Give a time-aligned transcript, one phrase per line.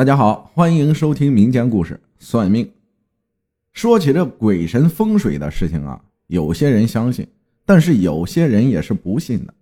[0.00, 2.66] 大家好，欢迎收听民间故事算命。
[3.74, 7.28] 说起这鬼神风水的事情啊，有些人相信，
[7.66, 9.52] 但是有些人也是不信的。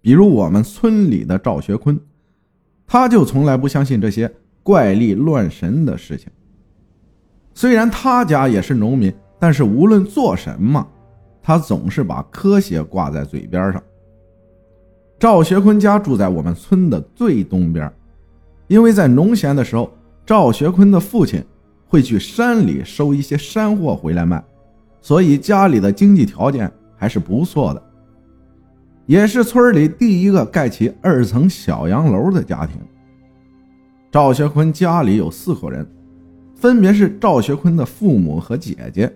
[0.00, 1.96] 比如我们村里的赵学坤，
[2.84, 4.28] 他就从来不相信这些
[4.64, 6.28] 怪力乱神的事情。
[7.54, 10.84] 虽然他家也是农民，但是无论做什么，
[11.40, 13.80] 他总是把科学挂在嘴边上。
[15.16, 17.88] 赵学坤家住在我们村的最东边。
[18.70, 19.92] 因为在农闲的时候，
[20.24, 21.44] 赵学坤的父亲
[21.88, 24.40] 会去山里收一些山货回来卖，
[25.02, 27.82] 所以家里的经济条件还是不错的，
[29.06, 32.76] 也是村里第一个盖起二层小洋楼的家庭。
[34.08, 35.84] 赵学坤家里有四口人，
[36.54, 39.12] 分别是赵学坤的父母和姐姐。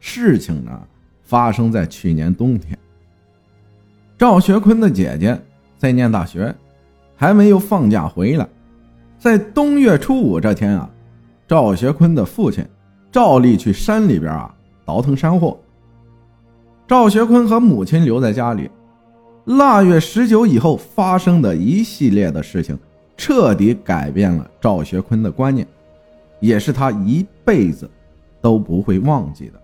[0.00, 0.82] 事情呢
[1.22, 2.76] 发生在去年冬天，
[4.18, 5.40] 赵学坤的姐姐
[5.76, 6.52] 在念大学。
[7.20, 8.48] 还没有放假回来，
[9.18, 10.88] 在冬月初五这天啊，
[11.48, 12.64] 赵学坤的父亲
[13.10, 15.58] 照例去山里边啊倒腾山货。
[16.86, 18.70] 赵学坤和母亲留在家里。
[19.44, 22.78] 腊月十九以后发生的一系列的事情，
[23.16, 25.66] 彻底改变了赵学坤的观念，
[26.38, 27.90] 也是他一辈子
[28.40, 29.60] 都不会忘记的。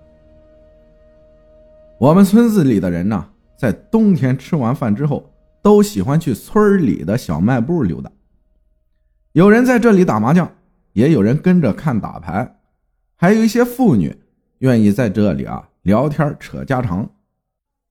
[1.99, 3.25] 我们村子里的人呢，
[3.57, 5.25] 在冬天吃完饭之后。
[5.63, 8.11] 都喜欢去村里的小卖部溜达，
[9.35, 10.49] 有人在这里打麻将，
[10.93, 12.55] 也有人跟着看打牌，
[13.17, 14.17] 还有一些妇女
[14.59, 17.11] 愿意在这里啊聊天扯家常。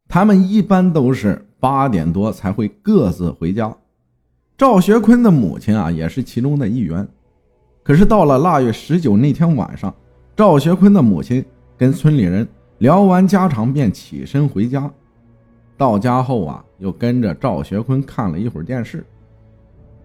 [0.07, 3.75] 他们一般都是八点多才会各自回家。
[4.57, 7.05] 赵学坤的母亲啊也是其中的一员。
[7.83, 9.93] 可是到了腊月十九那天晚上，
[10.37, 11.43] 赵学坤的母亲
[11.77, 12.47] 跟村里人
[12.77, 14.89] 聊完家常，便起身回家。
[15.75, 19.05] 到家后啊，又跟着赵学坤看了一会儿电视，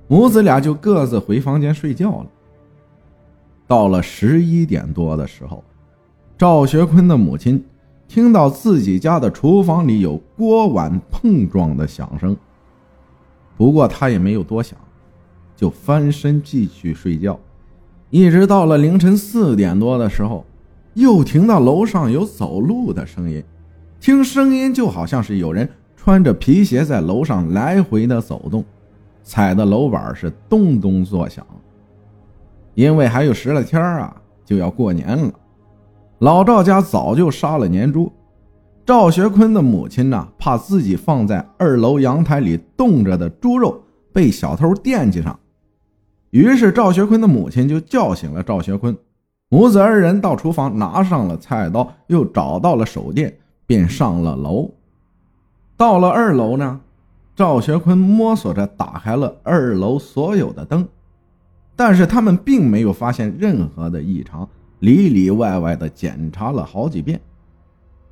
[0.09, 2.27] 母子俩就各自回房间睡觉了。
[3.67, 5.63] 到了十一点多的时候，
[6.39, 7.63] 赵学坤的母亲
[8.09, 12.35] 听到自己家的厨房里有锅碗碰撞的响声，
[13.57, 14.79] 不过他也没有多想，
[15.55, 17.39] 就翻身继续睡觉，
[18.09, 20.47] 一直到了凌晨四点多的时候，
[20.95, 23.45] 又听到楼上有走路的声音。
[24.01, 28.65] 听声音就好像是有人穿着皮鞋在楼上来回的走动，
[29.29, 31.47] 踩的楼板是咚咚作响。
[32.73, 35.31] 因为还有十来天啊，就要过年了，
[36.21, 38.11] 老赵家早就杀了年猪。
[38.87, 43.79] 赵学坤的母亲呢，怕自己放在二楼阳台里冻着的猪肉
[44.11, 45.39] 被小偷惦记上，
[46.31, 48.97] 于是赵学坤的母亲就叫醒了赵学坤，
[49.51, 53.37] 母子二人到厨房拿上了菜刀，又找到了手电。
[53.67, 54.71] 便上了楼，
[55.77, 56.81] 到了二楼呢，
[57.39, 60.85] 赵学坤摸索着打开了二楼所有的灯，
[61.77, 64.49] 但是他们并没有发现任何的异常，
[64.81, 67.21] 里里外外的检查了好几遍，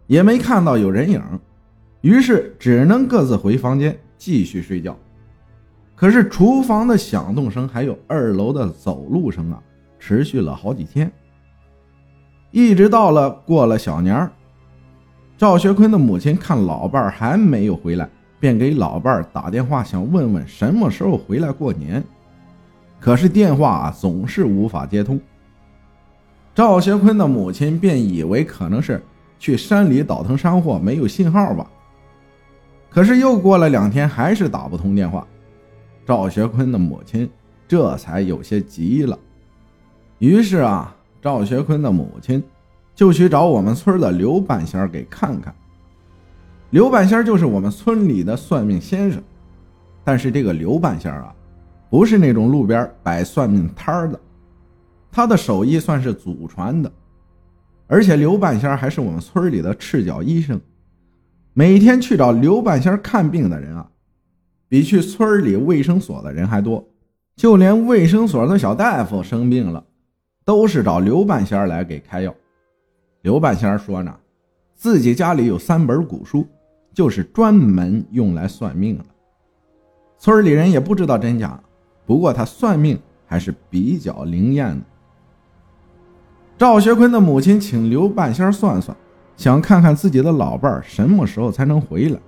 [0.07, 1.21] 也没看到有人影，
[2.03, 4.97] 于是只能各自回房间继续睡觉。
[5.97, 9.61] 可是厨房的响动声还有二楼的走路声啊，
[9.99, 11.11] 持续了好几天，
[12.53, 14.31] 一直到了过了小年儿。
[15.37, 18.09] 赵学坤的母亲看老伴儿还没有回来，
[18.39, 22.03] 便给老伴儿打电话，想问问什么时候回来过年。
[23.01, 25.21] 可是电话总是无法接通。
[26.55, 29.03] 赵学坤的母亲便以为可能是
[29.39, 31.71] 去山里倒腾山货没有信号吧。
[32.91, 35.27] 可是又过了两天，还是打不通电话。
[36.07, 37.29] 赵学坤的母亲
[37.69, 39.19] 这才有些急了。
[40.19, 42.43] 于是啊，赵学坤的母亲。
[42.95, 45.55] 就去找我们村的刘半仙给看看。
[46.77, 49.23] 刘半仙就是我们村里的算命先生，
[50.05, 51.35] 但是这个刘半仙啊，
[51.89, 54.21] 不是那种路边摆算命摊的，
[55.11, 56.93] 他的手艺算是祖传的，
[57.87, 60.61] 而且刘半仙还是我们村里的赤脚医生。
[61.55, 63.89] 每天去找刘半仙看病的人啊，
[64.69, 66.87] 比去村里卫生所的人还多，
[67.37, 69.83] 就连卫生所的小大夫生病了，
[70.45, 72.35] 都是找刘半仙来给开药。
[73.23, 74.15] 刘半仙说呢，
[74.75, 76.47] 自己家里有三本古书，
[76.97, 79.05] 就是专门用来算命的。
[80.17, 81.61] 村里人也不知道真假，
[82.07, 84.83] 不过他算命还是比较灵验的。
[86.57, 88.97] 赵学坤的母亲请刘半仙算算，
[89.37, 92.19] 想看看自己的老伴儿什么时候才能回来。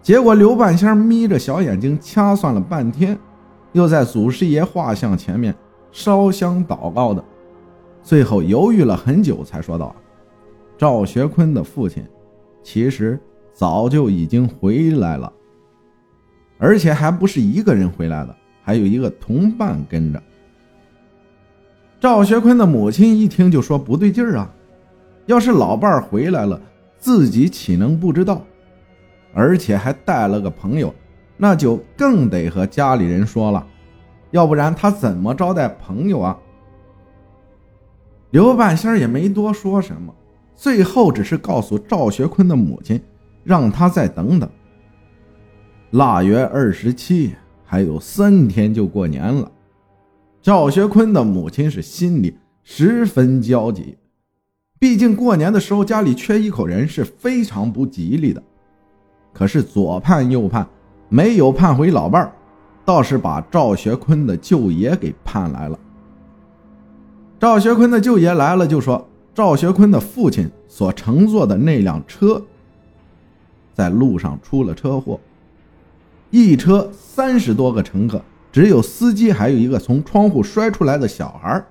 [0.00, 3.18] 结果刘半仙眯着小眼睛掐算了半天，
[3.72, 5.52] 又在祖师爷画像前面
[5.90, 7.24] 烧香祷告的。
[8.00, 9.92] 最后犹豫了很久，才说道
[10.78, 12.06] ：“赵学坤的父亲，
[12.62, 13.18] 其实
[13.52, 15.32] 早就已经回来了，
[16.58, 20.22] 而且还不是一个人回来的，还有一个同伴跟着。
[22.00, 24.50] 赵学坤的母亲一听就说不对劲儿啊，
[25.26, 26.60] 要是老伴儿回来了，
[26.98, 28.42] 自己岂能不知道？
[29.34, 30.94] 而且还带了个朋友，
[31.36, 33.66] 那就更得和家里人说了，
[34.30, 36.38] 要不然他怎么招待朋友啊？
[38.30, 40.14] 刘半仙也没多说什么，
[40.56, 43.00] 最后只是告诉赵学坤的母亲，
[43.44, 44.48] 让他再等等。
[45.92, 47.34] 腊月二十七，
[47.64, 49.50] 还有三天就过年了。
[50.40, 53.96] 赵学坤的母亲是心里十分焦急，
[54.78, 58.42] 毕竟过年的时候家里缺一口人是非常不吉利的。
[59.32, 60.66] 可是左盼右盼，
[61.08, 62.32] 没有盼回老伴儿，
[62.84, 65.78] 倒是把赵学坤的舅爷给盼来了。
[67.38, 72.42] 赵学坤的舅爷来了，就说赵学坤的父亲所乘坐的那辆车
[73.80, 75.18] 在路上出了车祸，
[76.28, 78.22] 一车三十多个乘客。
[78.52, 81.64] 只有司机还有一个从窗户摔出来的小孩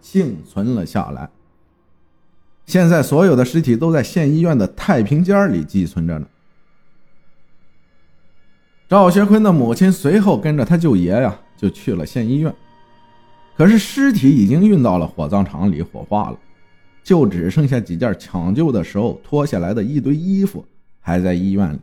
[0.00, 1.28] 幸存了下来。
[2.64, 6.26] 现在所有的尸体都在县医院的太平间里寄存着呢。
[8.88, 12.54] 赵学坤的母亲随后跟着他舅爷呀，就去了县医院。
[13.56, 16.38] 可是尸体已经运到了火葬场里火化了，
[17.04, 20.64] 就只剩下几件抢救的时候脱下来的一堆衣服
[21.00, 21.80] 还在医院里。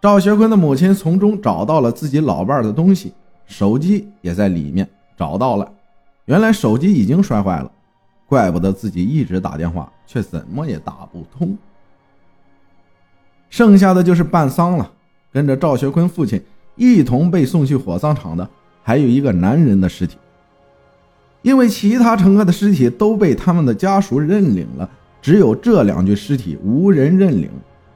[0.00, 3.12] 赵学坤的母亲从中找到了自己老伴的东西，
[3.46, 5.70] 手机也在里面找到了。
[6.24, 7.70] 原来手机已经摔坏了，
[8.26, 11.56] 怪不得自己一直打电话，却怎么也打不通。
[13.50, 14.92] 剩下的就是办丧了，
[15.32, 16.40] 跟着赵学坤父亲
[16.76, 18.48] 一同被送去火葬场的，
[18.82, 20.16] 还有一个男人的尸体。
[21.42, 24.88] 因为其他乘客的尸体都被他们的家属认领了，
[25.20, 27.50] 只有这两具尸体无人认领，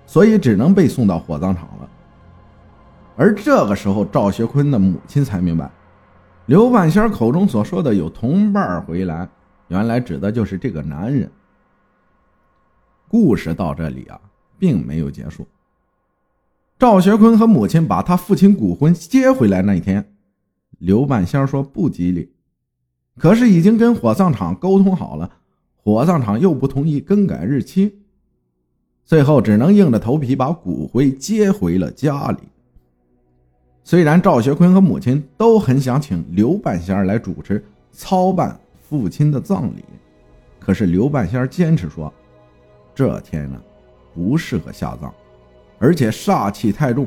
[0.07, 1.89] 所以只能被送到火葬场了。
[3.17, 5.71] 而这个时候，赵学坤的母亲才明白，
[6.47, 9.29] 刘半仙口中所说的有同伴回来，
[9.69, 11.31] 原来指的就是这个男人。
[13.09, 14.21] 故事到这里啊，
[14.59, 15.47] 并没有结束。
[16.77, 20.13] 赵学坤和母亲把他父亲骨灰接回来那天，
[20.79, 22.33] 刘半仙说不吉利，
[23.17, 25.31] 可是已经跟火葬场沟通好了，
[25.85, 27.99] 火葬场又不同意更改日期，
[29.05, 32.39] 最后只能硬着头皮把骨灰接回了家里。
[33.83, 39.85] 虽然赵学坤和母亲都很想请刘半仙来主持操办父亲的葬礼，
[40.59, 42.11] 可是刘半仙坚持说，
[42.95, 43.61] 这天呢
[44.15, 45.13] 不适合下葬，
[45.79, 47.07] 而且煞气太重。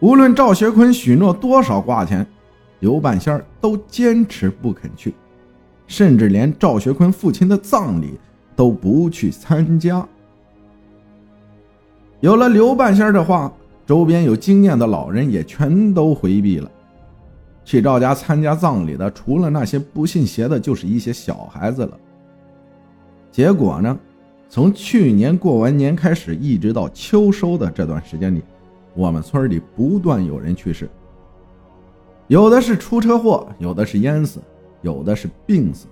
[0.00, 2.26] 无论赵学坤许诺多少挂钱，
[2.80, 5.14] 刘半仙都坚持不肯去，
[5.92, 8.18] 甚至连赵学坤父亲的葬礼
[8.56, 10.08] 都不去参加。
[12.20, 13.52] 有了刘半仙的话。
[13.84, 16.70] 周边有经验的老人也全都回避了。
[17.64, 21.98] 去赵家参加葬礼的，除了那些不信邪的，就是一些小孩子了。
[23.32, 23.98] 结果呢，
[24.48, 28.42] 从去年过完年开始，一直到秋收的这段时间里，
[28.94, 30.88] 我们村里不断有人去世。
[32.28, 34.40] 有的是出车祸，有的是淹死，
[34.82, 35.86] 有的是病死，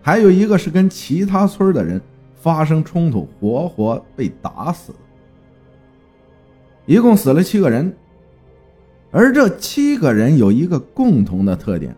[0.00, 2.00] 还有一个是跟其他村的人
[2.34, 4.94] 发生冲突，活活被打死。
[6.86, 7.96] 一共死了七个人，
[9.10, 11.96] 而这七个人有一个共同的特点，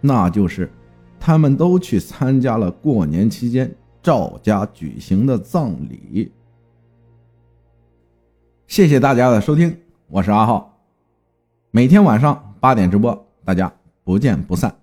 [0.00, 0.70] 那就是
[1.18, 3.70] 他们都去参加了过年期间
[4.02, 6.32] 赵家举行的葬礼。
[8.66, 10.80] 谢谢大家的收听，我是阿浩，
[11.70, 13.70] 每天晚上八点直播，大家
[14.02, 14.74] 不见不散。